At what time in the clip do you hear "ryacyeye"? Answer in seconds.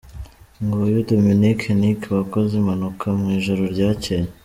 3.73-4.27